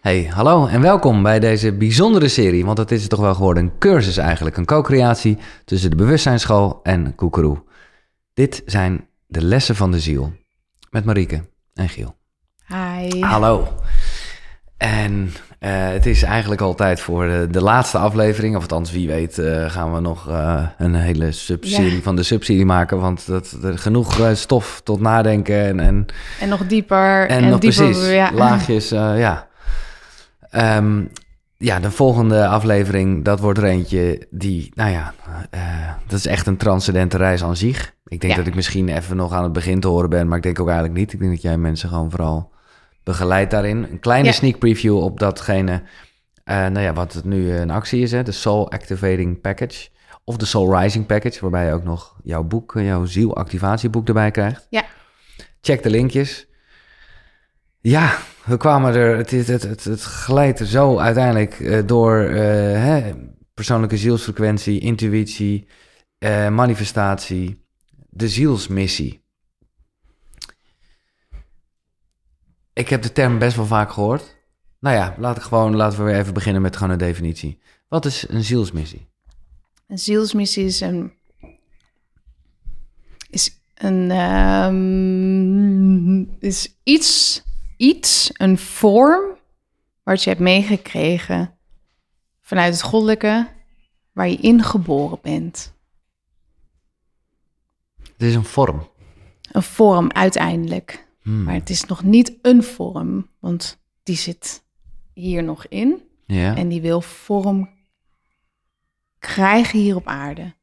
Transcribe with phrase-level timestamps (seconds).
[0.00, 3.78] Hey, hallo en welkom bij deze bijzondere serie, want het is toch wel geworden een
[3.78, 7.62] cursus eigenlijk, een co-creatie tussen de Bewustzijnsschool en Koekeroe.
[8.34, 10.32] Dit zijn de lessen van de ziel
[10.90, 11.44] met Marieke
[11.74, 12.16] en Giel.
[12.66, 13.20] Hi.
[13.20, 13.68] Hallo.
[14.76, 19.38] En eh, het is eigenlijk altijd voor de, de laatste aflevering, of althans wie weet,
[19.38, 22.00] eh, gaan we nog eh, een hele subserie Ja.
[22.02, 26.06] van de subserie maken, want dat, er genoeg stof tot nadenken en, en
[26.40, 27.28] En nog dieper.
[27.28, 27.84] En, En, nog dieper.
[27.84, 28.30] precies, Ja.
[28.32, 29.48] laagjes, ja.
[30.50, 31.04] Ehm,
[31.56, 35.14] ja, de volgende aflevering, dat wordt er eentje die, nou ja,
[35.50, 35.60] eh,
[36.06, 37.94] dat is echt een transcendente reis aan zich.
[38.04, 38.38] Ik denk Ja.
[38.38, 40.68] dat ik misschien even nog aan het begin te horen ben, maar ik denk ook
[40.68, 41.12] eigenlijk niet.
[41.12, 42.50] Ik denk dat jij mensen gewoon vooral
[43.04, 43.86] begeleidt daarin.
[43.90, 44.32] Een kleine Ja.
[44.34, 45.82] sneak preview op datgene,
[46.44, 49.88] eh, nou ja, wat het nu een actie is, hè, de Soul Activating Package.
[50.24, 54.66] Of de Soul Rising Package, waarbij je ook nog jouw boek, jouw zielactivatieboek erbij krijgt.
[54.70, 54.82] Ja.
[55.60, 56.46] Check de linkjes.
[57.82, 62.42] Ja, we kwamen er, het, het, het, het, zo uiteindelijk eh, door eh,
[62.84, 63.12] hè,
[63.54, 65.68] persoonlijke zielsfrequentie, intuïtie,
[66.18, 67.64] eh, manifestatie,
[68.10, 69.24] de zielsmissie.
[72.72, 74.36] Ik heb de term best wel vaak gehoord.
[74.80, 77.60] Nou ja, laat ik gewoon, laten we weer even beginnen met gewoon een definitie.
[77.88, 79.08] Wat is een zielsmissie?
[79.86, 81.12] Een zielsmissie is een.
[83.30, 84.10] Is een.
[84.10, 87.42] ehm, is iets.
[87.80, 89.38] Iets, een vorm.
[90.02, 91.58] wat je hebt meegekregen.
[92.40, 93.48] vanuit het goddelijke.
[94.12, 95.74] waar je ingeboren bent.
[98.02, 98.88] Het is een vorm.
[99.52, 101.06] Een vorm uiteindelijk.
[101.22, 101.42] Hmm.
[101.42, 104.62] Maar het is nog niet een vorm, want die zit
[105.12, 106.02] hier nog in.
[106.26, 106.56] Ja.
[106.56, 107.70] En die wil vorm
[109.18, 110.54] krijgen hier op aarde.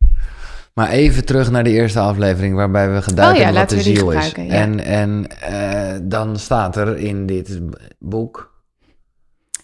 [0.78, 3.82] Maar even terug naar de eerste aflevering waarbij we geduid Oh ja, hebben wat de
[3.82, 4.32] ziel is.
[4.32, 4.44] ja.
[4.48, 7.60] En, en eh, dan staat er in dit
[8.00, 8.62] boek...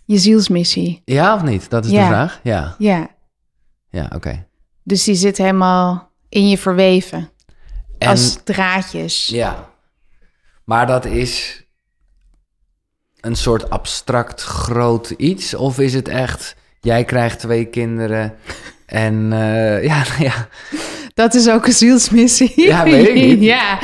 [0.05, 1.01] Je zielsmissie.
[1.05, 1.69] Ja of niet?
[1.69, 2.39] Dat is de vraag.
[2.43, 3.09] Ja, Ja,
[3.89, 4.45] ja oké.
[4.83, 7.29] dus die zit helemaal in je verweven.
[7.97, 9.27] En als draadjes.
[9.27, 9.69] ja,
[10.63, 11.65] maar dat is
[13.19, 15.53] een soort abstract groot iets?
[15.53, 18.35] Of is het echt, jij krijgt twee kinderen
[18.85, 20.47] en eh, ja, ja,
[21.13, 22.51] Dat is ook een zielsmissie.
[22.67, 23.41] Ja, weet ik niet.
[23.41, 23.79] ja,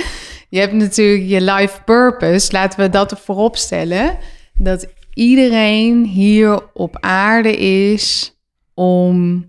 [0.49, 2.51] je hebt natuurlijk je life purpose.
[2.51, 4.17] Laten we dat voorop stellen.
[4.53, 8.37] Dat iedereen hier op aarde is
[8.73, 9.45] om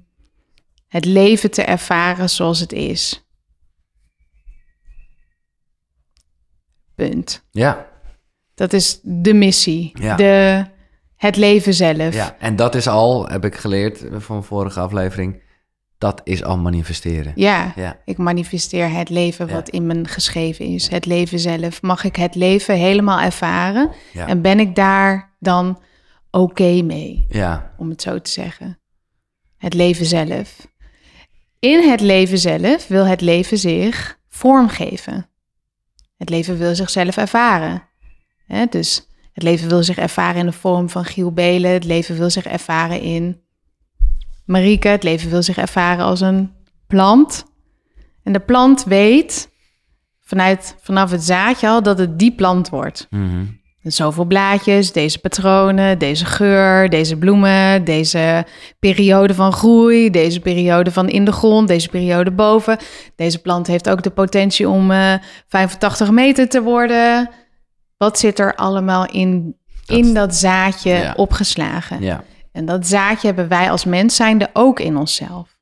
[0.88, 3.24] het leven te ervaren zoals het is.
[6.94, 7.44] Punt.
[7.50, 7.88] ja,
[8.54, 9.90] Dat is de missie.
[9.94, 10.16] Ja.
[10.16, 10.64] De,
[11.16, 12.14] het leven zelf.
[12.14, 12.36] ja.
[12.38, 15.42] En dat is al, heb ik geleerd van vorige aflevering,
[16.00, 17.32] dat is al manifesteren.
[17.36, 17.96] Ja, Ja.
[18.04, 19.52] ik manifesteer het leven Ja.
[19.52, 20.88] wat in me geschreven is.
[20.88, 21.82] Het leven zelf.
[21.82, 23.90] Mag ik het leven helemaal ervaren?
[24.14, 25.82] En ben ik daar dan
[26.30, 28.78] oké mee, Ja, om het zo te zeggen?
[29.56, 30.66] Het leven zelf.
[31.58, 35.28] In het leven zelf wil het leven zich vormgeven.
[36.16, 37.82] Het leven wil zichzelf ervaren.
[38.70, 41.70] Dus het leven wil zich ervaren in de vorm van Giel Belen.
[41.70, 43.40] Het leven wil zich ervaren in
[44.44, 44.88] Marieke.
[44.88, 46.52] Het leven wil zich ervaren als een
[46.86, 47.44] plant.
[48.22, 49.48] En de plant weet
[50.20, 53.06] vanuit, vanaf het zaadje al dat het die plant wordt.
[53.10, 53.44] mhm.
[53.82, 58.46] En Zoveel blaadjes, deze patronen, deze geur, deze bloemen, deze
[58.78, 62.78] periode van groei, deze periode van in de grond, deze periode boven.
[63.16, 65.14] Deze plant heeft ook de potentie om eh
[65.48, 67.30] 85 meter te worden.
[67.96, 71.12] Wat zit er allemaal in, Dat- in dat zaadje Ja.
[71.16, 72.02] opgeslagen?
[72.02, 75.58] ja, En dat zaadje hebben wij als mens zijnde ook in onszelf.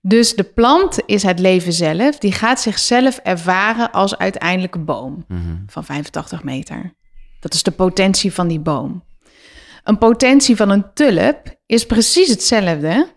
[0.00, 2.18] Dus de plant is het leven zelf.
[2.18, 5.56] Die gaat zichzelf ervaren als uiteindelijke boom mhm.
[5.66, 6.94] van 85 meter.
[7.40, 9.04] Dat is de potentie van die boom.
[9.84, 13.16] Een potentie van een tulp is precies hetzelfde.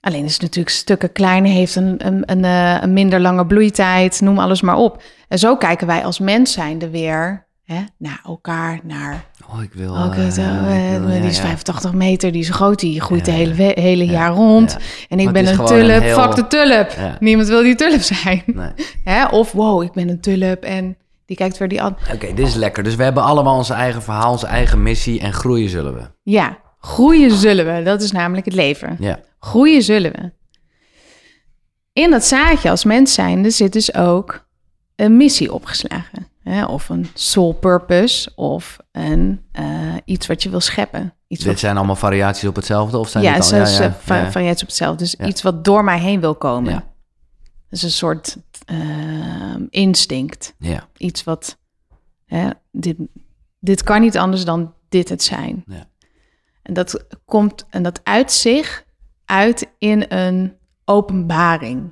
[0.00, 4.20] Alleen is het natuurlijk stukken kleiner, heeft een, een, een, eh, een minder lange bloeitijd,
[4.20, 5.02] noem alles maar op.
[5.28, 9.92] En zo kijken wij als mens zijnde weer hè, naar elkaar, naar Oh, ik wil...
[9.92, 11.42] Oh, eh, eh, die is ja.
[11.42, 14.76] 85 meter, die is groot, die groeit de hele, hele Ja, jaar rond.
[15.08, 17.16] En ik Maar ben het een tulp, heel- fuck de tulp.
[17.20, 18.42] Niemand wil die tulp zijn.
[18.46, 18.70] Nee.
[19.04, 19.26] Hè?
[19.26, 20.96] Of wow, ik ben een tulp en
[21.26, 21.96] die kijkt weer die an.
[22.12, 22.82] Oké, dit is lekker.
[22.82, 26.02] Dus we hebben allemaal onze eigen verhaal, onze eigen missie en groeien zullen we.
[26.22, 28.96] Ja, groeien zullen we, dat is namelijk het leven.
[29.00, 30.32] Ja, Groeien zullen we.
[31.92, 34.46] In dat zaadje als mens zijnde zit dus ook
[34.96, 36.28] een missie opgeslagen.
[36.44, 36.64] Hè?
[36.64, 41.14] Of een soul purpose of een, eh, iets wat je wil scheppen.
[41.26, 43.58] Iets dit wat zijn allemaal variaties op hetzelfde of zijn ja, dit al...
[43.58, 44.98] ja, ja, ja, variaties op hetzelfde.
[44.98, 46.72] Dus iets wat door mij heen wil komen.
[46.72, 46.92] Ja.
[47.68, 48.76] Dus een soort eh,
[49.68, 50.54] instinct.
[50.58, 51.58] Ja, Iets wat,
[52.26, 52.96] hè, dit,
[53.58, 55.64] dit kan niet anders dan dit het zijn.
[55.66, 55.84] Ja.
[56.62, 58.84] En dat komt en dat uit zich
[59.24, 61.90] uit in een openbaring.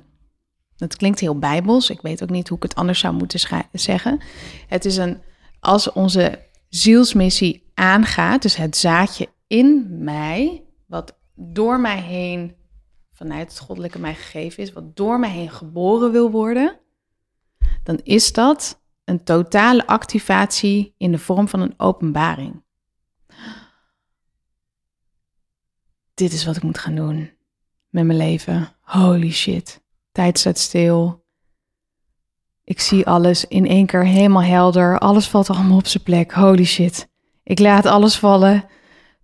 [0.83, 1.89] Dat klinkt heel bijbels.
[1.89, 4.21] Ik weet ook niet hoe ik het anders zou moeten zeggen.
[4.67, 5.21] Het is een
[5.59, 6.39] als onze
[6.69, 12.55] zielsmissie aangaat, dus het zaadje in mij, wat door mij heen
[13.11, 16.79] vanuit het goddelijke mij gegeven is, wat door mij heen geboren wil worden,
[17.83, 22.63] dan is dat een totale activatie in de vorm van een openbaring.
[26.13, 27.31] Dit is wat ik moet gaan doen
[27.89, 28.75] met mijn leven.
[28.81, 29.82] Holy shit.
[30.13, 31.23] Tijd staat stil.
[32.63, 34.99] Ik zie alles in één keer helemaal helder.
[34.99, 36.31] Alles valt allemaal op zijn plek.
[36.31, 37.09] Holy shit.
[37.43, 38.65] Ik laat alles vallen.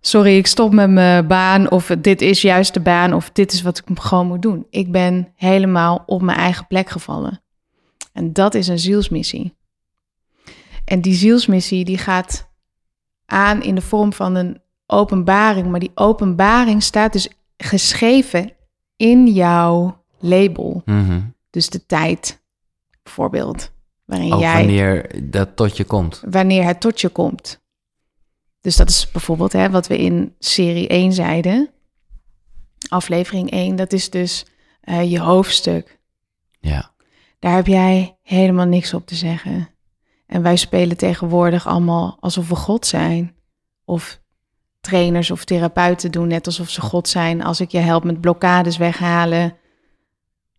[0.00, 1.70] Sorry, ik stop met mijn baan.
[1.70, 3.14] Of dit is juist de baan.
[3.14, 4.66] Of dit is wat ik gewoon moet doen.
[4.70, 7.42] Ik ben helemaal op mijn eigen plek gevallen.
[8.12, 9.56] En dat is een zielsmissie.
[10.84, 12.50] En die zielsmissie die gaat
[13.26, 15.66] aan in de vorm van een openbaring.
[15.70, 18.52] Maar die openbaring staat dus geschreven
[18.96, 20.82] in jouw label.
[20.84, 21.20] Mhm.
[21.50, 22.42] Dus de tijd,
[23.02, 23.72] bijvoorbeeld.
[24.04, 26.22] Waarin Ook jij, wanneer dat tot je komt.
[26.30, 27.60] wanneer het tot je komt.
[28.60, 31.70] Dus dat is bijvoorbeeld hè, wat we in serie 1 zeiden.
[32.88, 34.46] Aflevering 1, dat is dus
[34.80, 35.98] eh, je hoofdstuk.
[36.60, 36.90] Ja.
[37.38, 39.68] Daar heb jij helemaal niks op te zeggen.
[40.26, 43.34] En wij spelen tegenwoordig allemaal alsof we God zijn.
[43.84, 44.20] Of
[44.80, 47.42] trainers of therapeuten doen net alsof ze God zijn.
[47.42, 49.56] Als ik je help met blokkades weghalen,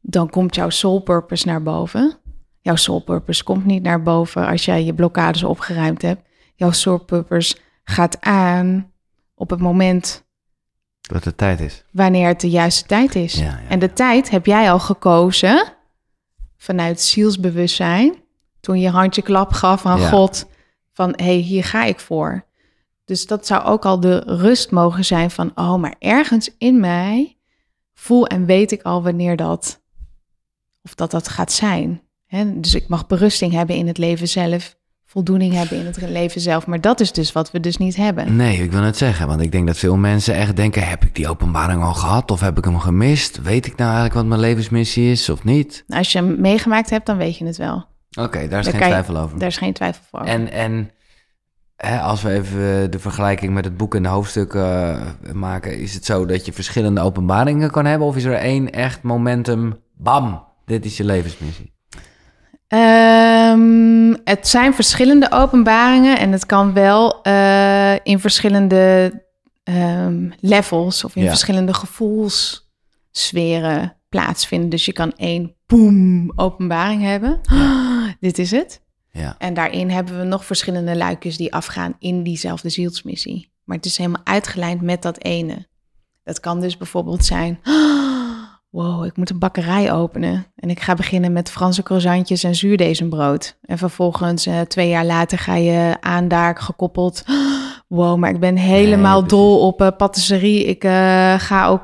[0.01, 2.17] dan komt jouw soul purpose naar boven.
[2.61, 6.21] Jouw soul purpose komt niet naar boven als jij je blokkades opgeruimd hebt.
[6.55, 8.91] Jouw soul purpose gaat aan
[9.35, 10.23] op het moment
[11.01, 11.83] Dat het tijd is.
[11.91, 13.33] wanneer het de juiste tijd is.
[13.33, 15.73] Ja, ja, en de tijd heb jij al gekozen
[16.57, 18.15] vanuit zielsbewustzijn.
[18.59, 19.99] Toen je handje klap gaf aan.
[19.99, 20.45] God
[20.93, 22.45] van hé, hey, hier ga ik voor.
[23.05, 27.37] Dus dat zou ook al de rust mogen zijn van oh, maar ergens in mij
[27.93, 29.80] voel en weet ik al wanneer dat
[30.83, 32.01] of dat dat gaat zijn.
[32.25, 32.59] Hè?
[32.59, 34.75] Dus ik mag berusting hebben in het leven zelf,
[35.05, 38.35] voldoening hebben in het leven zelf, maar dat is dus wat we dus niet hebben.
[38.35, 41.15] Nee, ik wil het zeggen, want ik denk dat veel mensen echt denken: heb ik
[41.15, 43.41] die openbaring al gehad of heb ik hem gemist?
[43.41, 45.83] Weet ik nou eigenlijk wat mijn levensmissie is of niet?
[45.87, 47.85] Als je hem meegemaakt hebt, dan weet je het wel.
[48.19, 49.39] Oké, daar is geen je- twijfel over.
[49.39, 50.19] Daar is geen twijfel voor.
[50.19, 50.91] En, en
[51.75, 54.93] hè, als we even de vergelijking met het boek en de hoofdstukken
[55.23, 58.07] eh, maken, is het zo dat je verschillende openbaringen kan hebben?
[58.07, 61.73] Of is er één echt momentum, bam, dit is je levensmissie?
[62.67, 69.11] Ehm, het zijn verschillende openbaringen en het kan wel eh, in verschillende
[69.63, 71.29] ehm, levels of in Ja.
[71.29, 74.69] verschillende gevoelssferen plaatsvinden.
[74.69, 77.41] Dus je kan één boom openbaring hebben.
[78.19, 78.81] dit is het.
[79.11, 83.51] Ja, En daarin hebben we nog verschillende luikjes die afgaan in diezelfde zielsmissie.
[83.63, 85.67] Maar het is helemaal uitgelijnd met dat ene.
[86.23, 87.59] Dat kan dus bijvoorbeeld zijn...
[88.71, 90.45] Wow, ik moet een bakkerij openen.
[90.55, 93.57] En ik ga beginnen met Franse croissantjes en zuurdesembrood.
[93.61, 97.23] En vervolgens, eh, twee jaar later, ga je aan daar gekoppeld...
[97.87, 100.65] Wow, maar ik ben helemaal Nee, dol op eh, patisserie.
[100.65, 101.83] Ik eh, ga ook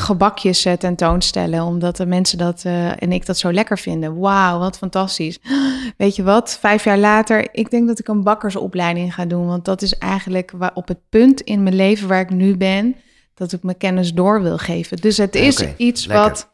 [0.00, 2.62] gebakjes tentoonstellen, omdat de mensen dat
[2.98, 4.18] en ik dat zo lekker vinden.
[4.18, 5.38] Wauw, wat fantastisch.
[5.96, 6.58] Weet je wat?
[6.60, 9.46] Vijf jaar later, ik denk dat ik een bakkersopleiding ga doen.
[9.46, 12.96] Want dat is eigenlijk waar, op het punt in mijn leven waar ik nu ben,
[13.38, 14.96] dat ik mijn kennis door wil geven.
[14.96, 16.24] Dus het is iets lekker.
[16.28, 16.50] wat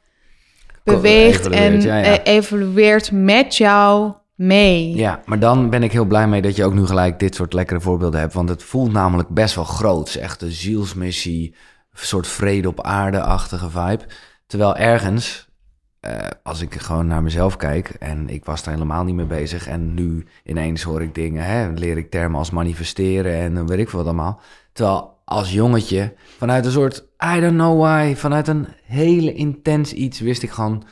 [0.82, 2.18] beweegt en Evolueert, ja, ja.
[2.18, 4.94] eh, evolueert met jou mee.
[4.96, 7.52] Ja, maar dan ben ik heel blij mee dat je ook nu gelijk dit soort
[7.52, 8.34] lekkere voorbeelden hebt.
[8.34, 10.16] Want het voelt namelijk best wel groots.
[10.16, 11.54] Echt een zielsmissie,
[11.92, 14.04] een soort vrede op aarde-achtige vibe.
[14.46, 15.48] Terwijl ergens,
[16.00, 19.66] eh, als ik gewoon naar mezelf kijk en ik was daar helemaal niet mee bezig.
[19.66, 23.78] En nu ineens hoor ik dingen, hè, leer ik termen als manifesteren en dan weet
[23.78, 24.40] ik veel wat allemaal.
[24.72, 27.04] Terwijl als jongetje, vanuit een soort,
[27.36, 30.84] I don't know why, vanuit een hele intens iets wist ik gewoon,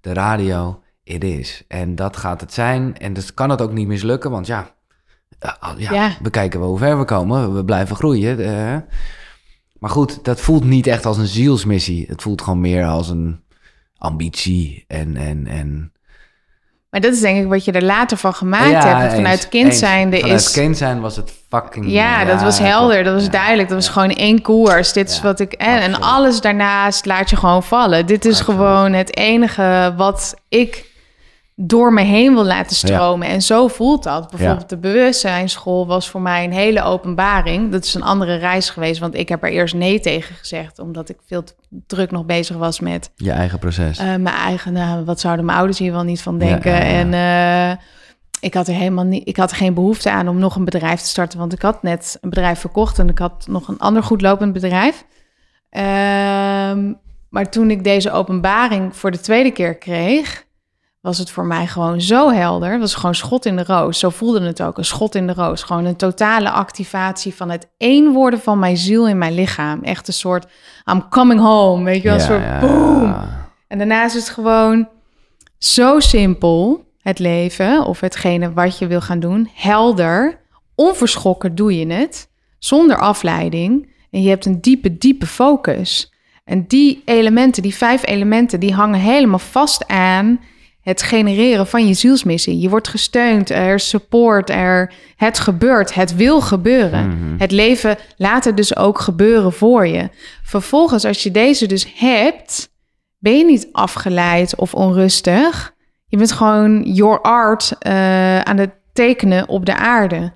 [0.00, 1.64] de radio, it is.
[1.68, 2.96] En dat gaat het zijn.
[2.98, 4.74] En dus kan het ook niet mislukken, want ja,
[5.38, 6.16] eh, ja, Ja.
[6.22, 7.54] bekijken we hoe ver we komen.
[7.54, 8.38] We blijven groeien.
[8.38, 8.76] eh.
[9.78, 12.06] maar goed, dat voelt niet echt als een zielsmissie.
[12.08, 13.40] Het voelt gewoon meer als een
[13.96, 15.16] ambitie en...
[15.16, 15.92] en, en
[16.90, 18.92] Maar dat is denk ik wat je er later van gemaakt Ja, hebt.
[18.92, 20.50] Want eens, Vanuit kind zijnde Vanuit is...
[20.50, 21.90] kind zijn was het fucking...
[21.90, 23.30] Ja, dat was helder, dat was ja.
[23.30, 23.68] duidelijk.
[23.68, 24.92] Dat was gewoon één koers.
[24.92, 25.52] Dit is wat ik.
[25.52, 28.06] En, en alles daarnaast laat je gewoon vallen.
[28.06, 28.60] Dit is Absoluut.
[28.60, 30.84] gewoon het enige wat ik
[31.60, 33.28] door me heen wil laten stromen.
[33.28, 34.30] En zo voelt dat.
[34.30, 37.72] Bijvoorbeeld de bewustzijnsschool was voor mij een hele openbaring.
[37.72, 41.08] Dat is een andere reis geweest, want ik heb er eerst nee tegen gezegd, omdat
[41.08, 41.54] ik veel te
[41.86, 43.98] druk nog bezig was met Je eigen proces.
[43.98, 46.72] eh, mijn eigen, nou, wat zouden mijn ouders hier wel niet van denken?
[46.72, 46.80] ja.
[46.80, 47.78] En
[48.40, 51.00] ik had er helemaal niet, ik had er geen behoefte aan om nog een bedrijf
[51.00, 54.02] te starten, want ik had net een bedrijf verkocht en ik had nog een ander
[54.02, 55.04] goed lopend bedrijf.
[55.70, 56.92] Ehm,
[57.30, 60.46] maar toen ik deze openbaring voor de tweede keer kreeg,
[61.00, 62.70] was het voor mij gewoon zo helder.
[62.70, 63.98] Het was gewoon schot in de roos.
[63.98, 65.62] Zo voelde het ook, een schot in de roos.
[65.62, 69.82] Gewoon een totale activatie van het één worden van mijn ziel in mijn lichaam.
[69.82, 70.46] Echt een soort,
[70.92, 73.14] I'm coming home, weet je wel, een soort boom.
[73.68, 74.88] En daarna is het gewoon
[75.58, 79.50] zo simpel, het leven of hetgene wat je wil gaan doen.
[79.54, 80.40] Helder,
[80.74, 83.96] onverschrokken doe je het, zonder afleiding.
[84.10, 86.12] En je hebt een diepe, diepe focus.
[86.44, 90.40] En die elementen, die vijf elementen, die hangen helemaal vast aan
[90.88, 92.58] het genereren van je zielsmissie.
[92.60, 97.08] Je wordt gesteund, er support, er het gebeurt, het wil gebeuren.
[97.08, 97.38] Mhm.
[97.38, 100.08] Het leven laat het dus ook gebeuren voor je.
[100.42, 102.70] Vervolgens, als je deze dus hebt,
[103.18, 105.74] ben je niet afgeleid of onrustig.
[106.06, 110.32] Je bent gewoon your art eh, aan het tekenen op de aarde.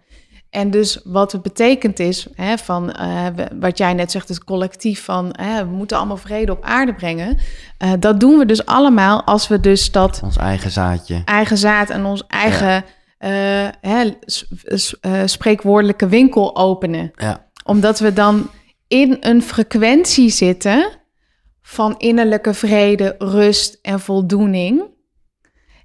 [0.53, 3.27] En dus wat het betekent is, hè, van eh,
[3.61, 7.39] wat jij net zegt, het collectief van hè, we moeten allemaal vrede op aarde brengen.
[7.79, 11.23] Eh, dat doen we dus allemaal als we dus dat Ons eigen zaadje.
[11.25, 12.85] eigen zaad en ons eigen
[13.19, 14.15] eh, hè,
[15.27, 17.11] spreekwoordelijke winkel openen.
[17.15, 17.47] Ja.
[17.65, 18.51] Omdat we dan
[18.89, 20.89] in een frequentie zitten
[21.63, 24.83] van innerlijke vrede, rust en voldoening.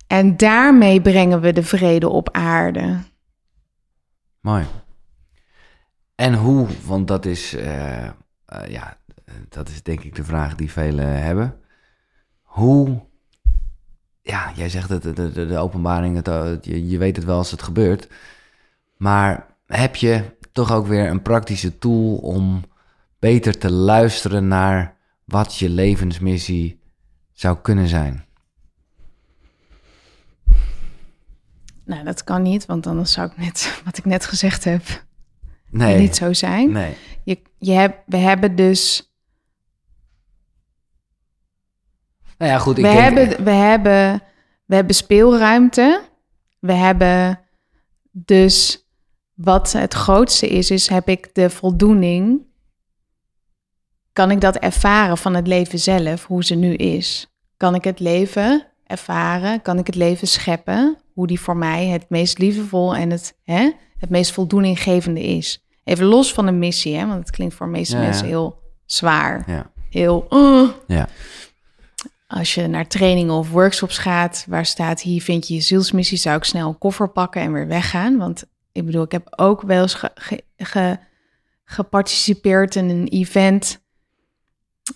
[0.08, 2.98] En daarmee brengen we de vrede op aarde.
[4.48, 4.66] Mooi.
[6.16, 8.12] En hoe, want dat is, eh, eh,
[8.68, 8.98] ja,
[9.50, 11.60] dat is denk ik de vraag die velen hebben.
[12.42, 13.02] Hoe,
[14.22, 17.52] ja, jij zegt het, de, de, de openbaring, eh, je, je weet het wel als
[17.52, 18.10] het gebeurt.
[18.98, 22.64] Maar heb je toch ook weer een praktische tool om
[23.20, 26.80] beter te luisteren naar wat je levensmissie
[27.32, 28.27] zou kunnen zijn?
[31.88, 35.06] Nou, dat kan niet, want dan zou ik net, wat ik net gezegd heb,
[35.70, 35.98] Nee.
[35.98, 36.72] niet zo zijn.
[36.72, 36.96] Nee.
[37.24, 39.12] Je, je hebt, we hebben dus
[42.38, 42.78] Nou ja, goed.
[42.78, 44.22] Ik we, denk, hebben, we, hebben,
[44.66, 46.04] we hebben speelruimte.
[46.60, 47.40] We hebben
[48.12, 48.88] dus
[49.34, 52.46] wat het grootste is, is heb ik de voldoening.
[54.14, 57.28] Kan ik dat ervaren van het leven zelf, hoe ze nu is?
[57.58, 59.62] Kan ik het leven ervaren?
[59.62, 60.98] Kan ik het leven scheppen?
[61.14, 65.66] Hoe die voor mij het meest liefdevol en het, hè, het meest voldoeninggevende is.
[65.84, 68.08] Even los van de missie, hè, want het klinkt voor de meeste Ja, ja.
[68.08, 69.44] mensen heel zwaar.
[69.48, 69.72] Ja.
[69.90, 71.08] Heel, uh, Ja.
[72.28, 76.38] als je naar trainingen of workshops gaat, waar staat hier vind je je zielsmissie, zou
[76.38, 78.18] ik snel een koffer pakken en weer weggaan.
[78.18, 80.98] Want ik bedoel, ik heb ook wel eens ge- ge- ge-
[81.64, 83.86] geparticipeerd in een event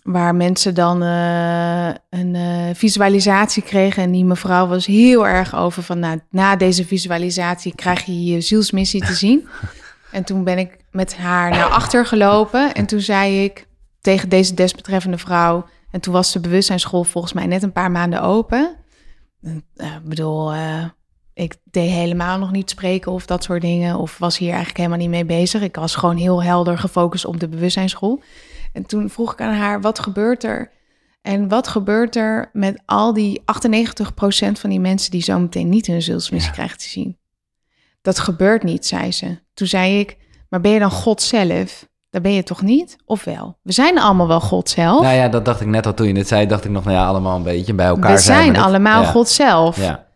[0.04, 4.04] waar mensen dan eh, een eh, visualisatie kregen.
[4.04, 8.42] En die mevrouw was heel erg over van, nou, na deze visualisatie krijg je je
[8.42, 9.48] zielsmissie te zien.
[10.12, 13.68] en toen ben ik met haar naar achter gelopen en toen zei ik
[14.02, 15.66] tegen deze desbetreffende vrouw...
[15.92, 18.76] En toen was de bewustzijnsschool volgens mij net een paar maanden open.
[19.42, 20.54] En, eh, Ik bedoel,
[21.34, 23.96] ik deed helemaal nog niet spreken of dat soort dingen.
[23.98, 25.62] Of was hier eigenlijk helemaal niet mee bezig.
[25.62, 28.22] Ik was gewoon heel helder gefocust op de bewustzijnsschool.
[28.74, 30.72] En toen vroeg ik aan haar, wat gebeurt er?
[31.22, 33.44] En wat gebeurt er met al die 98%
[34.51, 36.56] van die mensen die zometeen niet hun zielsmissie Ja.
[36.56, 37.18] krijgen te zien?
[38.01, 39.40] Dat gebeurt niet, zei ze.
[39.54, 40.18] Toen zei ik,
[40.50, 41.90] maar ben je dan God zelf?
[42.10, 42.96] Dat ben je toch niet?
[43.06, 43.58] Of wel?
[43.62, 45.01] We zijn allemaal wel God zelf.
[45.01, 46.46] Nou ja, dat dacht ik net al toen je dit zei.
[46.48, 49.12] Dacht ik nog, nou ja, allemaal een beetje bij elkaar we zijn allemaal Ja.
[49.12, 49.78] God zelf.
[49.78, 50.08] Ja,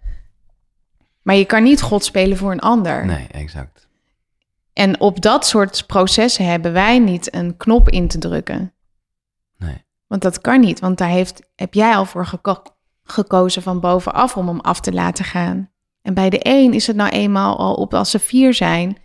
[1.21, 3.05] Maar je kan niet God spelen voor een ander.
[3.05, 3.84] nee, exact.
[4.75, 8.73] En op dat soort processen hebben wij niet een knop in te drukken.
[9.57, 9.83] Nee.
[10.07, 12.61] Want dat kan niet, want daar heeft, heb jij al voor geko-
[13.03, 15.69] gekozen van bovenaf om hem af te laten gaan.
[16.01, 18.97] En bij de een is het nou eenmaal al op als ze vier zijn.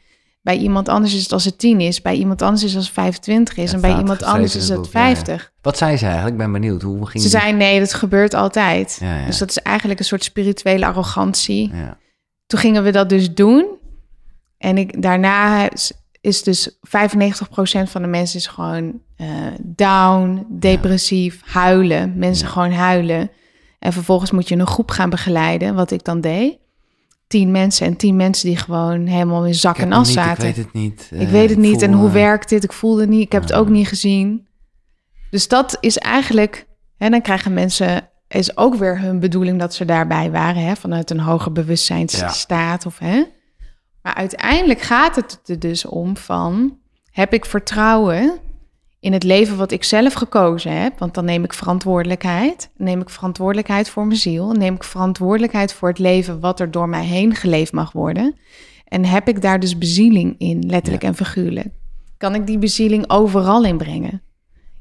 [0.43, 2.03] Bij iemand anders is het als het tien is.
[2.03, 3.69] Bij iemand anders is het als het 25 is.
[3.71, 5.15] Ja, en bij iemand anders is het het boek, ja, ja.
[5.15, 5.53] 50.
[5.62, 6.35] Wat zei ze eigenlijk?
[6.35, 6.83] Ik ben benieuwd.
[6.83, 9.00] Hoe ging Ze die- zei nee, dat gebeurt altijd.
[9.27, 11.71] Dus dat is eigenlijk een soort spirituele arrogantie.
[11.75, 11.99] Ja.
[12.47, 13.79] Toen gingen we dat dus doen.
[14.61, 15.69] En ik, daarna
[16.21, 16.81] is, dus 95%
[17.85, 19.26] van de mensen is gewoon eh,
[19.61, 22.12] down, depressief, huilen.
[22.19, 22.52] Mensen Ja.
[22.52, 23.31] gewoon huilen.
[23.79, 26.59] En vervolgens moet je een groep gaan begeleiden, wat ik dan deed.
[27.26, 30.49] Tien mensen en tien mensen die gewoon helemaal in zak en as niet, zaten.
[30.49, 31.09] Ik weet het niet.
[31.12, 31.83] Ik Eh, weet het niet.
[31.83, 32.64] En hoe eh, werkt dit?
[32.64, 33.21] Ik voelde het niet.
[33.23, 33.57] Ik heb het Ja.
[33.57, 34.47] ook niet gezien.
[35.31, 36.67] Dus dat is eigenlijk...
[36.97, 38.09] Hè, dan krijgen mensen...
[38.29, 40.62] is ook weer hun bedoeling dat ze daarbij waren...
[40.64, 42.87] Hè, vanuit een hoger bewustzijnsstaat.
[42.87, 43.23] Of, hè.
[44.02, 46.78] Maar uiteindelijk gaat het er dus om van...
[47.11, 48.40] heb ik vertrouwen
[49.00, 53.11] in het leven wat ik zelf gekozen heb, want dan neem ik verantwoordelijkheid, neem ik
[53.11, 57.35] verantwoordelijkheid voor mijn ziel, neem ik verantwoordelijkheid voor het leven wat er door mij heen
[57.35, 58.35] geleefd mag worden.
[58.85, 61.69] En heb ik daar dus bezieling in, letterlijk en figuurlijk.
[62.16, 64.23] Kan ik die bezieling overal inbrengen?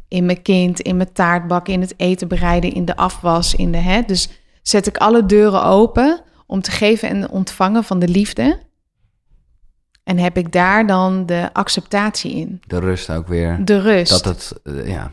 [0.08, 3.78] In mijn kind, in mijn taartbak, in het eten bereiden, in de afwas, in de
[3.78, 4.02] hè.
[4.02, 4.30] Dus
[4.62, 8.60] zet ik alle deuren open om te geven en ontvangen van de liefde.
[10.10, 12.62] En heb ik daar dan de acceptatie in?
[12.68, 13.66] De rust ook weer.
[13.66, 14.12] De rust.
[14.12, 15.12] Dat het, eh, ja.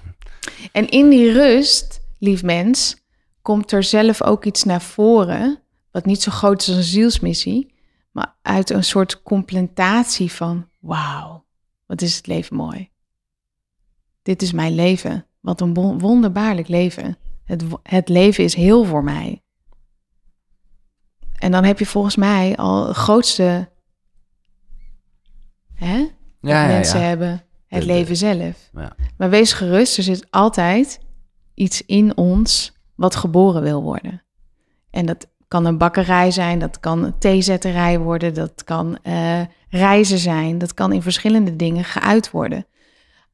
[0.72, 2.96] En in die rust, lief mens,
[3.42, 5.60] komt er zelf ook iets naar voren,
[5.90, 7.74] wat niet zo groot is als een zielsmissie,
[8.12, 11.44] maar uit een soort complementatie van, wauw,
[11.86, 12.90] wat is het leven mooi.
[14.22, 15.26] Dit is mijn leven.
[15.40, 17.16] Wat een won- wonderbaarlijk leven.
[17.44, 19.42] Het, het leven is heel voor mij.
[21.38, 23.74] En dan heb je volgens mij al het grootste
[25.76, 26.06] hè,
[26.40, 27.42] Ja, mensen hebben.
[27.66, 28.70] Het De- leven zelf.
[28.72, 28.96] Ja.
[29.16, 31.00] Maar wees gerust, er zit altijd
[31.54, 34.22] iets in ons wat geboren wil worden.
[34.90, 40.18] En dat kan een bakkerij zijn, dat kan een theezetterij worden, dat kan eh, reizen
[40.18, 42.66] zijn, dat kan in verschillende dingen geuit worden.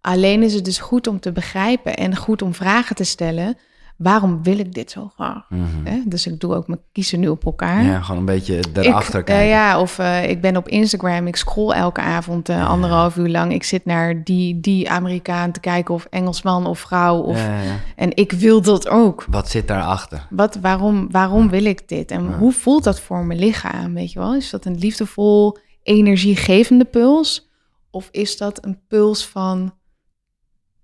[0.00, 3.56] Alleen is het dus goed om te begrijpen en goed om vragen te stellen.
[4.02, 5.46] Waarom wil ik dit zo graag?
[5.48, 6.00] Mhm.
[6.04, 7.84] Dus ik doe ook mijn kiezen nu op elkaar.
[7.84, 9.44] Ja, gewoon een beetje erachter ik, kijken.
[9.44, 13.28] eh, ja, of eh, ik ben op Instagram, ik scroll elke avond eh, anderhalf uur
[13.28, 13.52] lang.
[13.52, 17.18] Ik zit naar die, die Amerikaan te kijken of Engelsman of vrouw.
[17.20, 17.76] Of, Ja, ja, ja.
[17.96, 19.24] En ik wil dat ook.
[19.28, 20.26] Wat zit daarachter?
[20.30, 22.10] Wat, waarom, waarom wil ik dit?
[22.10, 23.94] En hoe voelt dat voor mijn lichaam?
[23.94, 24.34] Weet je wel?
[24.34, 27.50] Is dat een liefdevol, energiegevende puls?
[27.90, 29.72] Of is dat een puls van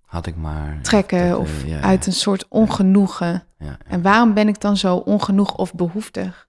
[0.08, 0.78] Had ik maar...
[0.82, 3.44] trekken dat, of eh, ja, uit een soort ongenoegen?
[3.86, 6.48] En waarom ben ik dan zo ongenoeg of behoeftig?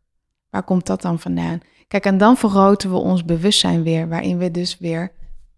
[0.50, 1.60] Waar komt dat dan vandaan?
[1.88, 5.12] Kijk, en dan vergroten we ons bewustzijn weer, waarin we dus weer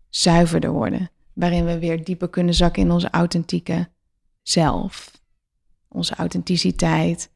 [0.10, 1.10] zuiverder worden.
[1.34, 3.90] Waarin we weer dieper kunnen zakken in onze authentieke
[4.42, 5.12] zelf.
[5.88, 7.30] Onze authenticiteit.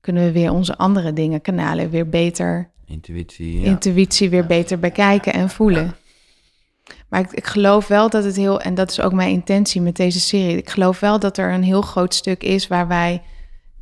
[0.00, 3.66] Kunnen we weer onze andere dingen, kanalen, weer beter, Intuïtie, ja.
[3.66, 5.94] intuïtie weer beter bekijken en voelen.
[7.08, 9.96] Maar ik, ik geloof wel dat het heel, en dat is ook mijn intentie met
[9.96, 10.56] deze serie.
[10.56, 13.22] Ik geloof wel dat er een heel groot stuk is waar wij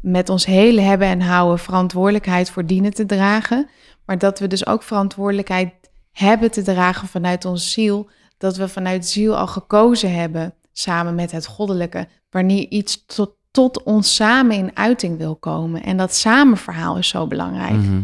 [0.01, 3.69] met ons hele hebben en houden verantwoordelijkheid voor dienen te dragen.
[4.07, 5.73] Maar dat we dus ook verantwoordelijkheid
[6.13, 8.11] hebben te dragen vanuit onze ziel.
[8.39, 13.83] Dat we vanuit ziel al gekozen hebben, samen met het goddelijke, wanneer iets tot, tot
[13.83, 15.83] ons samen in uiting wil komen.
[15.83, 17.77] En dat samenverhaal is zo belangrijk.
[17.77, 18.01] Mhm.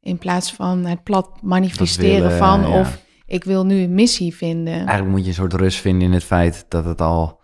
[0.00, 2.80] In plaats van het plat manifesteren willen, van ja.
[2.80, 4.74] of ik wil nu een missie vinden.
[4.74, 7.40] Eigenlijk moet je een soort rust vinden in het feit dat het al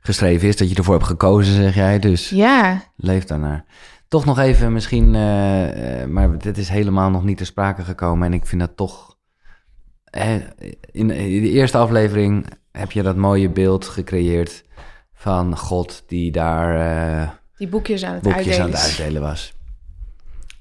[0.00, 1.98] geschreven is, dat je ervoor hebt gekozen, zeg jij.
[1.98, 3.64] Dus Ja, leef daarnaar.
[4.08, 8.26] Toch nog even misschien, eh, eh, maar dit is helemaal nog niet ter sprake gekomen.
[8.26, 9.10] En ik vind dat toch...
[10.90, 14.64] In, de eerste aflevering heb je dat mooie beeld gecreëerd
[15.14, 16.78] van God die daar
[17.22, 18.64] eh, die boekjes aan het boekjes uitdelen.
[18.64, 19.54] aan het uitdelen was.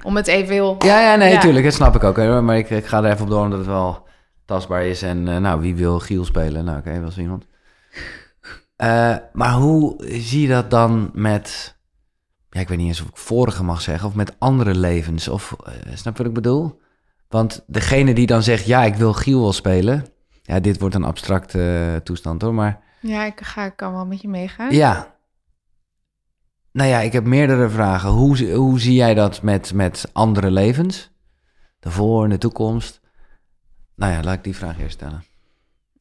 [0.03, 0.75] Om het even heel...
[0.79, 1.39] Ja, ja, nee, Ja.
[1.39, 2.17] tuurlijk, dat snap ik ook.
[2.41, 4.07] Maar ik, ik ga er even op door omdat het wel
[4.51, 5.01] tastbaar is.
[5.01, 6.65] En eh, nou, wie wil Giel spelen?
[6.65, 7.45] Nou, oké, wel zo iemand.
[8.75, 11.77] Eh, maar hoe zie je dat dan met...
[12.49, 14.07] Ja, ik weet niet eens of ik vorige mag zeggen.
[14.07, 15.27] Of met andere levens.
[15.27, 16.81] Of, eh, snap wat ik bedoel?
[17.27, 20.05] Want degene die dan zegt, ja, ik wil Giel wel spelen.
[20.41, 22.79] Ja, dit wordt een abstracte toestand hoor, maar...
[22.99, 24.71] Ja, ik ga, ik kan wel met je meegaan.
[24.71, 25.15] Ja.
[26.71, 28.09] Nou ja, ik heb meerdere vragen.
[28.09, 31.11] Hoe, hoe zie jij dat met, met andere levens?
[31.79, 33.00] De voor en de toekomst?
[33.95, 35.23] Nou ja, laat ik die vraag eerst stellen.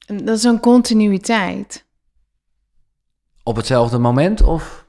[0.07, 1.85] En Dat is een continuïteit.
[3.42, 4.87] Op hetzelfde moment of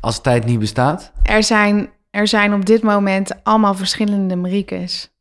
[0.00, 1.12] als tijd niet bestaat?
[1.22, 5.12] Er zijn, er zijn op dit moment allemaal verschillende Mariekes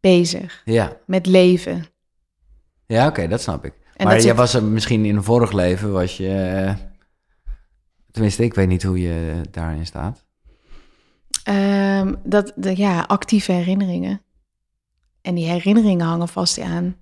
[0.00, 1.84] bezig Ja, met leven.
[2.86, 3.72] ja oké, dat snap ik.
[3.96, 6.28] En maar jij was er misschien in een vorig leven, was je...
[6.34, 6.74] eh,
[8.10, 10.24] Tenminste, ik weet niet hoe je daarin staat.
[11.44, 14.22] Ehm, dat, de, ja, actieve herinneringen.
[15.28, 16.96] En die herinneringen hangen vast aan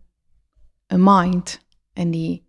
[0.86, 1.60] een mind.
[1.92, 2.48] En die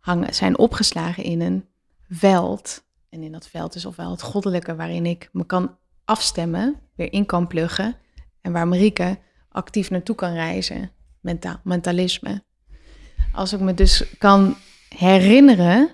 [0.00, 1.68] hangen, zijn opgeslagen in een
[2.08, 2.84] veld.
[3.08, 7.26] En in dat veld is ofwel het goddelijke waarin ik me kan afstemmen, weer in
[7.26, 7.96] kan pluggen.
[8.40, 10.90] En waar Marieke actief naartoe kan reizen.
[11.20, 12.44] Mentaal, mentalisme.
[13.32, 14.56] Als ik me dus kan
[14.88, 15.90] herinneren.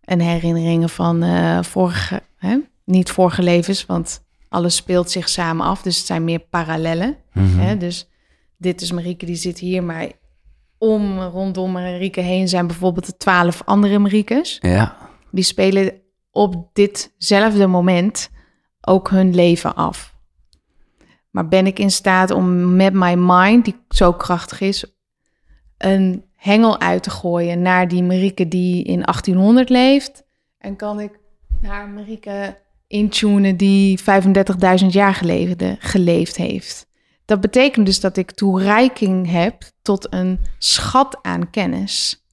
[0.00, 2.58] En herinneringen van eh, vorige, hè?
[2.84, 5.82] niet vorige levens, want alles speelt zich samen af.
[5.82, 7.16] Dus het zijn meer parallellen.
[7.32, 7.58] Mhm.
[7.58, 7.76] Hè?
[7.76, 8.08] Dus
[8.56, 10.08] dit is Marieke, die zit hier, maar
[10.78, 14.58] om, rondom Marieke heen zijn bijvoorbeeld de twaalf andere Mariekes.
[14.60, 14.96] Ja,
[15.30, 15.92] Die spelen
[16.30, 18.30] op ditzelfde moment
[18.80, 20.16] ook hun leven af.
[21.30, 24.98] Maar ben ik in staat om met mijn mind, die zo krachtig is,
[25.78, 30.24] een hengel uit te gooien naar die Marieke die in 1800 leeft?
[30.58, 31.18] En kan ik
[31.60, 32.56] naar Marieke
[32.88, 34.00] intunen die
[34.80, 36.86] 35.000 jaar geleden geleefd heeft?
[37.24, 42.24] Dat betekent dus dat ik toereiking heb tot een schat aan kennis.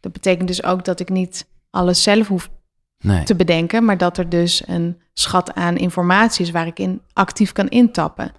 [0.00, 2.50] Dat betekent dus ook dat ik niet alles zelf hoef
[2.98, 3.24] Nee.
[3.24, 7.52] te bedenken, maar dat er dus een schat aan informatie is waar ik in actief
[7.52, 8.32] kan intappen.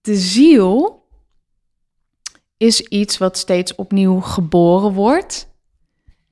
[0.00, 1.02] De ziel
[2.56, 5.48] is iets wat steeds opnieuw geboren wordt.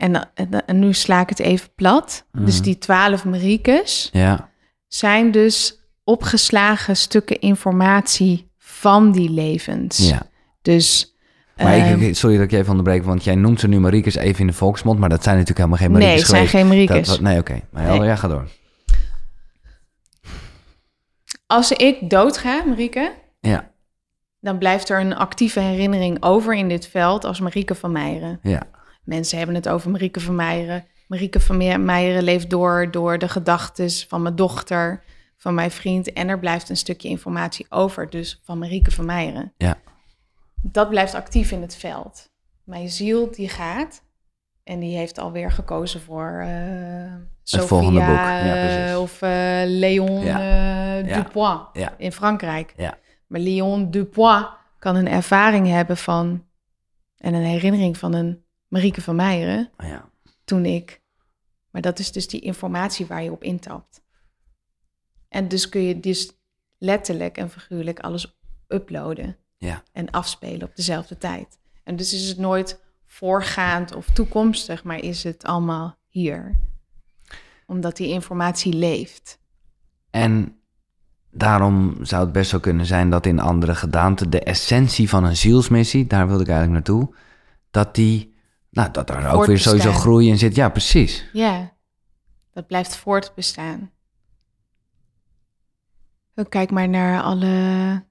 [0.05, 2.27] En, en, en nu sla ik het even plat.
[2.33, 2.63] Dus Mhm.
[2.65, 4.49] die twaalf Mariekes Ja.
[4.89, 10.09] zijn dus opgeslagen stukken informatie van die levens.
[10.09, 10.23] ja.
[10.63, 11.15] Dus
[11.57, 14.15] Maar ehm, ik, sorry dat ik je even onderbreek, want jij noemt ze nu Mariekes
[14.15, 16.61] even in de volksmond, maar dat zijn natuurlijk helemaal geen nee, Mariekes het zijn geen
[16.61, 17.09] Dat- Mariekes.
[17.09, 17.61] wat- nee, oké.
[17.71, 18.03] Maar Nee.
[18.03, 18.49] ja, ga door.
[21.47, 23.71] Als ik doodga, Marieke, Ja,
[24.41, 28.39] dan blijft er een actieve herinnering over in dit veld als Marieke van Meijeren.
[28.43, 28.63] ja,
[29.05, 30.85] Mensen hebben het over Marieke van Meijeren.
[31.09, 35.03] Marieke van Me- Meijeren leeft door door de gedachten van mijn dochter,
[35.37, 36.13] van mijn vriend.
[36.13, 39.53] En er blijft een stukje informatie over, dus van Marieke van Meijeren.
[39.57, 39.77] ja.
[40.67, 42.33] Dat blijft actief in het veld.
[42.65, 44.03] Mijn ziel die gaat
[44.63, 47.13] en die heeft alweer gekozen voor eh
[47.43, 48.09] Sophia volgende boek.
[48.09, 49.31] Ja, eh, of eh,
[49.67, 50.39] Léon Ja.
[50.99, 51.23] Ja.
[51.23, 51.95] Dupois Ja.
[51.99, 52.75] in Frankrijk.
[52.77, 52.99] Ja.
[53.27, 54.47] Maar Léon Dupois
[54.79, 56.45] kan een ervaring hebben van
[57.17, 58.44] en een herinnering van een
[58.75, 60.11] Marieke van Meijeren ja.
[60.45, 61.01] toen ik.
[61.71, 64.03] Maar dat is dus die informatie waar je op intapt.
[65.29, 66.33] En dus kun je dus
[66.79, 69.83] letterlijk en figuurlijk alles uploaden Ja.
[69.93, 71.59] en afspelen op dezelfde tijd.
[71.85, 76.61] En dus is het nooit voorgaand of toekomstig, maar is het allemaal hier.
[77.67, 79.39] Omdat die informatie leeft.
[80.11, 80.59] En
[81.31, 85.37] daarom zou het best zo kunnen zijn dat in andere gedaanten de essentie van een
[85.37, 87.15] zielsmissie, daar wilde ik eigenlijk naartoe,
[87.71, 88.34] dat die,
[88.75, 90.55] nou, dat daar ook weer sowieso groei in zit.
[90.55, 91.25] Ja, precies.
[91.33, 91.73] Ja,
[92.53, 93.91] dat blijft voortbestaan.
[96.49, 98.05] Kijk maar naar alle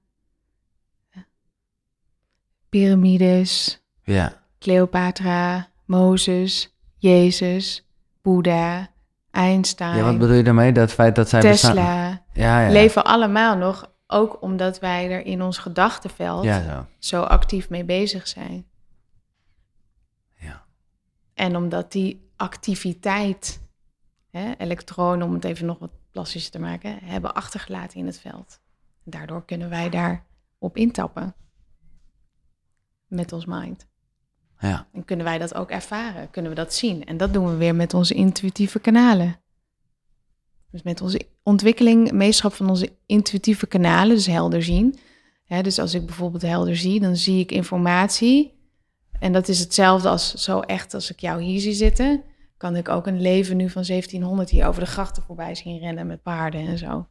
[2.68, 7.88] piramides, Ja, Cleopatra, Mozes, Jezus,
[8.22, 8.88] Boeddha,
[9.30, 10.72] Einstein, ja wat bedoel je daarmee?
[10.72, 11.74] Dat feit dat zij bestaan...
[11.74, 12.22] Tesla.
[12.32, 12.70] Ja, ja.
[12.70, 16.86] Leven allemaal nog, ook omdat wij er in ons gedachtenveld zo.
[16.98, 18.66] zo actief mee bezig zijn.
[21.34, 23.60] En omdat die activiteit,
[24.30, 28.60] hè, elektronen, om het even nog wat plastischer te maken, hebben achtergelaten in het veld.
[29.04, 30.26] Daardoor kunnen wij daar
[30.58, 31.34] op intappen.
[33.06, 33.86] Met ons mind.
[34.58, 36.30] Ja, En kunnen wij dat ook ervaren?
[36.30, 37.04] Kunnen we dat zien?
[37.04, 39.40] En dat doen we weer met onze intuïtieve kanalen.
[40.70, 44.98] Dus met onze ontwikkeling, meeschap van onze intuïtieve kanalen, dus helder zien.
[45.62, 48.53] Dus als ik bijvoorbeeld helder zie, dan zie ik informatie.
[49.18, 52.22] En dat is hetzelfde als zo echt als ik jou hier zie zitten.
[52.56, 56.06] Kan ik ook een leven nu van 1700 hier over de grachten voorbij zien rennen
[56.06, 57.06] met paarden en zo.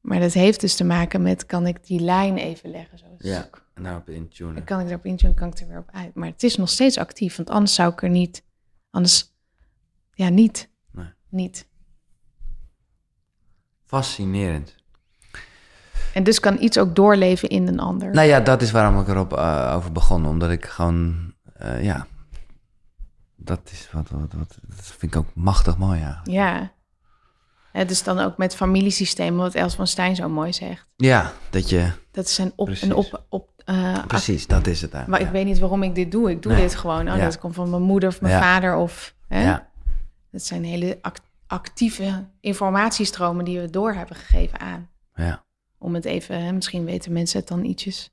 [0.00, 2.98] Maar dat heeft dus te maken met, kan ik die lijn even leggen?
[2.98, 3.06] Zo.
[3.18, 3.48] ja.
[3.74, 4.54] Nou, op intunen.
[4.54, 6.14] Dan kan ik erop intunen, kan ik er weer op uit.
[6.14, 8.44] Maar het is nog steeds actief, want anders zou ik er niet...
[8.90, 9.34] Anders,
[10.14, 10.70] ja, niet.
[10.90, 11.06] Nee.
[11.28, 11.68] Niet.
[13.84, 14.74] Fascinerend.
[16.14, 18.10] En dus kan iets ook doorleven in een ander.
[18.12, 20.26] Nou ja, dat is waarom ik erop eh, over begon.
[20.26, 22.06] Omdat ik gewoon, eh, ja,
[23.36, 26.20] dat is wat, wat, wat, dat vind ik ook machtig mooi, ja.
[26.24, 26.72] Ja.
[27.72, 30.86] Het is dan ook met familiesystemen, wat Els van Stijn zo mooi zegt.
[30.96, 32.66] Ja, dat je, Dat is een op...
[32.66, 32.88] Precies.
[32.88, 35.26] Een op, op uh, precies, dat is het Maar eigenlijk.
[35.26, 36.30] ik weet niet waarom ik dit doe.
[36.30, 36.60] Ik doe Nee.
[36.60, 37.10] dit gewoon.
[37.10, 37.24] Oh, Ja.
[37.24, 38.40] Dat komt van mijn moeder of mijn Ja.
[38.40, 39.14] vader of...
[39.28, 39.42] Hè?
[39.42, 39.68] Ja,
[40.30, 44.88] Dat zijn hele act- actieve informatiestromen die we door hebben gegeven aan.
[45.14, 45.44] ja,
[45.84, 48.10] om het even, hè, misschien weten mensen het dan ietsjes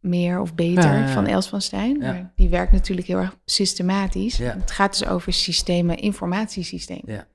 [0.00, 1.08] meer of beter Ja, ja, ja.
[1.08, 1.98] van Els van Stijn.
[1.98, 4.38] Maar die werkt natuurlijk heel erg systematisch.
[4.38, 7.14] Het gaat dus over systemen, informatiesystemen.
[7.14, 7.26] ja.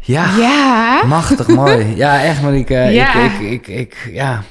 [0.00, 1.84] Ja, Ja, machtig mooi.
[1.96, 2.74] Ja, echt Marieke.
[2.74, 3.24] Ja.
[3.24, 4.42] Ik, ik, ik, ik, ja.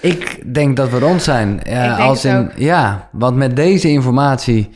[0.00, 1.60] Ik denk dat we rond zijn.
[1.64, 2.50] Ja, als in.
[2.56, 4.70] Ja, want met deze informatie...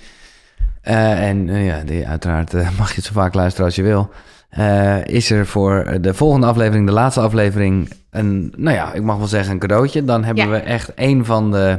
[0.80, 3.82] eh, en eh, ja, die, uiteraard eh, mag je het zo vaak luisteren als je
[3.82, 4.10] wil...
[4.54, 7.90] eh, is er voor de volgende aflevering, de laatste aflevering...
[8.10, 10.04] een, nou ja, ik mag wel zeggen een cadeautje.
[10.04, 10.50] Dan hebben Ja.
[10.50, 11.78] we echt een van de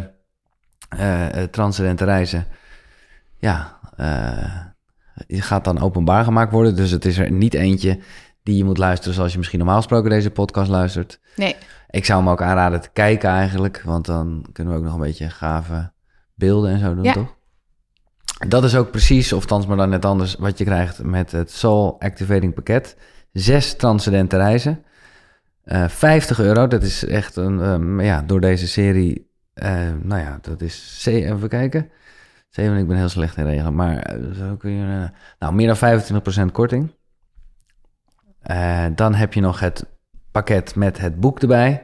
[0.89, 2.45] eh, transcendente reizen...
[3.38, 3.79] Ja,
[5.27, 6.75] die gaat dan openbaar gemaakt worden.
[6.75, 7.99] Dus het is er niet eentje
[8.43, 11.19] die je moet luisteren zoals je misschien normaal gesproken deze podcast luistert.
[11.35, 11.55] nee,
[11.89, 14.99] Ik zou hem ook aanraden te kijken eigenlijk, want dan kunnen we ook nog een
[15.01, 15.91] beetje gave
[16.33, 17.13] beelden en zo doen, Ja.
[17.13, 17.35] toch?
[18.48, 21.52] Dat is ook precies, of thans maar dan net anders, wat je krijgt met het
[21.52, 22.98] Soul Activating pakket.
[23.32, 24.84] Zes transcendente reizen.
[25.63, 30.39] Eh 50 euro, dat is echt een, ehm, ja, door deze serie, eh, nou ja,
[30.41, 31.89] dat is, even kijken.
[32.56, 35.67] 7, ik ben heel slecht in regelen, maar eh, zo kun je, eh, nou, meer
[35.67, 36.91] dan 25% korting.
[38.41, 39.86] Eh, dan heb je nog het
[40.32, 41.84] pakket met het boek erbij.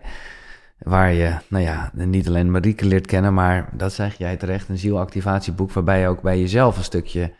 [0.84, 4.78] Waar je, nou ja, niet alleen Marieke leert kennen, maar dat zeg jij terecht, een
[4.78, 7.34] zielactivatieboek waarbij je ook bij jezelf een stukje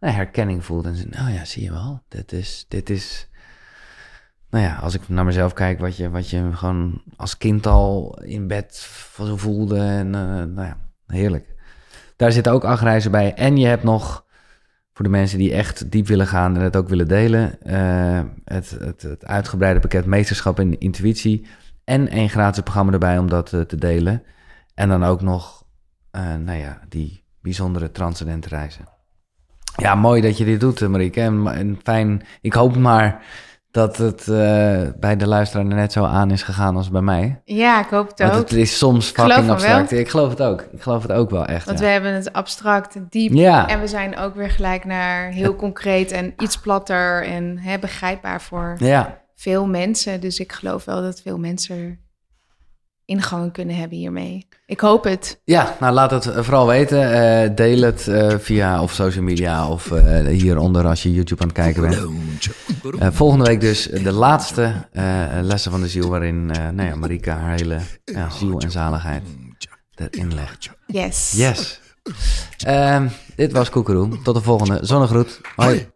[0.00, 0.86] nou, herkenning voelt.
[0.86, 3.28] En zegt, nou ja, zie je wel, dit is, dit is,
[4.50, 8.18] nou ja, als ik naar mezelf kijk, wat je, wat je gewoon als kind al
[8.22, 9.78] in bed zo voelde.
[9.78, 10.76] En eh, nou ja,
[11.06, 11.54] heerlijk.
[12.16, 13.34] Daar zitten ook acht reizen bij.
[13.34, 14.24] En je hebt nog,
[14.92, 18.70] voor de mensen die echt diep willen gaan en het ook willen delen, eh, het,
[18.70, 21.46] het, het uitgebreide pakket Meesterschap in Intuïtie.
[21.84, 24.22] En één gratis programma erbij om dat eh, te delen.
[24.74, 25.64] En dan ook nog,
[26.10, 28.84] eh, nou ja, die bijzondere transcendente reizen.
[29.76, 31.20] Ja, mooi dat je dit doet, eh, Marieke.
[31.20, 33.22] En, en fijn, ik hoop maar
[33.70, 34.24] dat het
[35.00, 37.40] bij de luisteraar net zo aan is gegaan als bij mij.
[37.44, 38.38] Ja, ik hoop het Want ook.
[38.38, 39.92] het is soms fucking abstract.
[39.92, 40.60] Ik geloof het ook.
[40.72, 41.66] Ik geloof het ook wel echt.
[41.66, 41.84] Want ja.
[41.84, 43.32] we hebben het abstract, diep.
[43.32, 43.68] Ja.
[43.68, 48.40] En we zijn ook weer gelijk naar heel concreet en iets platter en hè, begrijpbaar
[48.40, 50.20] voor Ja, veel mensen.
[50.20, 51.98] Dus ik geloof wel dat veel mensen
[53.04, 54.46] ingang kunnen hebben hiermee.
[54.66, 55.40] Ik hoop het.
[55.44, 57.12] ja, nou laat het vooral weten.
[57.12, 61.48] Eh, deel het eh, via of social media of eh, hieronder als je YouTube aan
[61.48, 61.98] het kijken bent.
[63.14, 64.88] Volgende week dus de laatste
[65.42, 69.22] lessen van de ziel waarin nou ja, Marika haar hele ja, ziel en zaligheid
[69.94, 70.70] erin legt.
[70.86, 71.32] Yes.
[71.36, 71.80] Yes.
[72.56, 74.22] Ehm, dit was Koekeroe.
[74.22, 74.78] Tot de volgende.
[74.82, 75.40] Zonnegroet.
[75.56, 75.92] Hoi.